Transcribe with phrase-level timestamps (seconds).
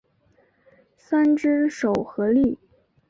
[0.97, 2.57] 三只手合力。